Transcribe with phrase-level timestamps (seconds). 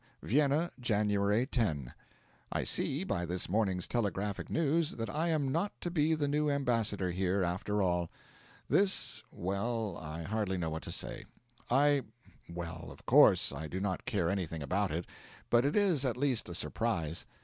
[0.23, 1.93] VIENNA, January 10.
[2.51, 6.49] I see, by this morning's telegraphic news, that I am not to be the new
[6.49, 8.09] ambassador here, after all.
[8.67, 11.25] This well, I hardly know what to say.
[11.69, 12.01] I
[12.49, 15.05] well, of course, I do not care anything about it;
[15.51, 17.27] but it is at least a surprise.